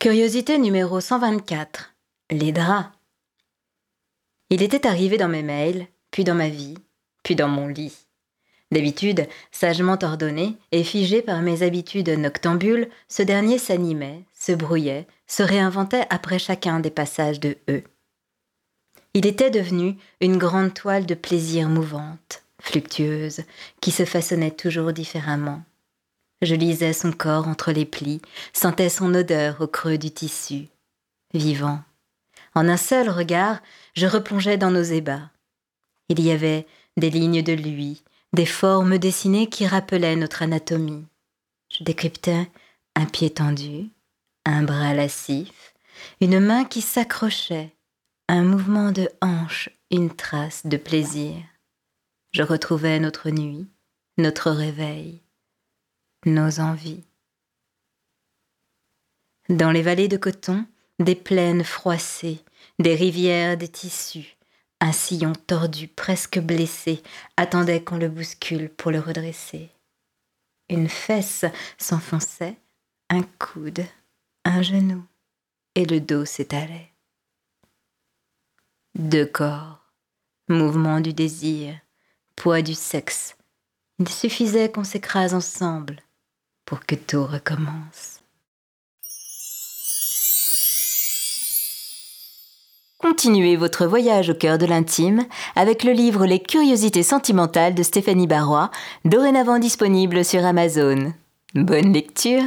Curiosité 0.00 0.56
numéro 0.56 0.98
124. 0.98 1.94
Les 2.30 2.52
draps. 2.52 2.88
Il 4.48 4.62
était 4.62 4.86
arrivé 4.86 5.18
dans 5.18 5.28
mes 5.28 5.42
mails, 5.42 5.88
puis 6.10 6.24
dans 6.24 6.34
ma 6.34 6.48
vie, 6.48 6.78
puis 7.22 7.34
dans 7.34 7.48
mon 7.48 7.68
lit. 7.68 8.06
D'habitude, 8.72 9.28
sagement 9.52 9.98
ordonné 10.02 10.56
et 10.72 10.84
figé 10.84 11.20
par 11.20 11.42
mes 11.42 11.62
habitudes 11.62 12.08
noctambules, 12.08 12.88
ce 13.08 13.22
dernier 13.22 13.58
s'animait, 13.58 14.24
se 14.32 14.52
brouillait, 14.52 15.06
se 15.26 15.42
réinventait 15.42 16.06
après 16.08 16.38
chacun 16.38 16.80
des 16.80 16.90
passages 16.90 17.38
de 17.38 17.58
E. 17.68 17.82
Il 19.12 19.26
était 19.26 19.50
devenu 19.50 19.98
une 20.22 20.38
grande 20.38 20.72
toile 20.72 21.04
de 21.04 21.14
plaisir 21.14 21.68
mouvante, 21.68 22.42
fluctueuse, 22.58 23.42
qui 23.82 23.90
se 23.90 24.06
façonnait 24.06 24.50
toujours 24.50 24.94
différemment. 24.94 25.60
Je 26.42 26.54
lisais 26.54 26.92
son 26.92 27.12
corps 27.12 27.48
entre 27.48 27.70
les 27.70 27.84
plis, 27.84 28.22
sentais 28.52 28.88
son 28.88 29.14
odeur 29.14 29.60
au 29.60 29.66
creux 29.66 29.98
du 29.98 30.10
tissu. 30.10 30.68
Vivant. 31.34 31.82
En 32.54 32.68
un 32.68 32.76
seul 32.76 33.10
regard, 33.10 33.60
je 33.94 34.06
replongeais 34.06 34.56
dans 34.56 34.70
nos 34.70 34.82
ébats. 34.82 35.30
Il 36.08 36.20
y 36.20 36.30
avait 36.30 36.66
des 36.96 37.10
lignes 37.10 37.42
de 37.42 37.52
lui, 37.52 38.02
des 38.32 38.46
formes 38.46 38.98
dessinées 38.98 39.48
qui 39.48 39.66
rappelaient 39.66 40.16
notre 40.16 40.42
anatomie. 40.42 41.06
Je 41.70 41.84
décryptais 41.84 42.50
un 42.96 43.06
pied 43.06 43.30
tendu, 43.30 43.90
un 44.44 44.62
bras 44.62 44.94
lascif, 44.94 45.74
une 46.20 46.40
main 46.40 46.64
qui 46.64 46.80
s'accrochait, 46.80 47.72
un 48.28 48.42
mouvement 48.42 48.92
de 48.92 49.08
hanche, 49.20 49.70
une 49.90 50.14
trace 50.14 50.66
de 50.66 50.76
plaisir. 50.76 51.36
Je 52.32 52.42
retrouvais 52.42 52.98
notre 52.98 53.30
nuit, 53.30 53.68
notre 54.18 54.50
réveil, 54.50 55.20
nos 56.26 56.60
envies. 56.60 57.04
Dans 59.48 59.70
les 59.70 59.82
vallées 59.82 60.08
de 60.08 60.18
coton, 60.18 60.66
des 60.98 61.14
plaines 61.14 61.64
froissées, 61.64 62.44
des 62.78 62.94
rivières 62.94 63.56
des 63.56 63.68
tissus, 63.68 64.36
un 64.80 64.92
sillon 64.92 65.32
tordu, 65.32 65.88
presque 65.88 66.38
blessé, 66.38 67.02
attendait 67.36 67.82
qu'on 67.82 67.96
le 67.96 68.08
bouscule 68.08 68.68
pour 68.68 68.90
le 68.90 69.00
redresser. 69.00 69.70
Une 70.68 70.88
fesse 70.88 71.44
s'enfonçait, 71.78 72.56
un 73.08 73.22
coude, 73.22 73.84
un 74.44 74.62
genou, 74.62 75.02
et 75.74 75.84
le 75.84 76.00
dos 76.00 76.24
s'étalait. 76.24 76.92
Deux 78.94 79.26
corps, 79.26 79.84
mouvement 80.48 81.00
du 81.00 81.12
désir, 81.12 81.78
poids 82.36 82.62
du 82.62 82.74
sexe. 82.74 83.36
Il 83.98 84.08
suffisait 84.08 84.70
qu'on 84.70 84.84
s'écrase 84.84 85.34
ensemble 85.34 86.02
pour 86.70 86.86
que 86.86 86.94
tout 86.94 87.24
recommence. 87.24 88.20
Continuez 92.98 93.56
votre 93.56 93.86
voyage 93.86 94.30
au 94.30 94.34
cœur 94.34 94.56
de 94.56 94.66
l'intime 94.66 95.26
avec 95.56 95.82
le 95.82 95.90
livre 95.90 96.26
Les 96.26 96.38
curiosités 96.38 97.02
sentimentales 97.02 97.74
de 97.74 97.82
Stéphanie 97.82 98.28
Barrois, 98.28 98.70
dorénavant 99.04 99.58
disponible 99.58 100.24
sur 100.24 100.44
Amazon. 100.44 101.12
Bonne 101.56 101.92
lecture 101.92 102.44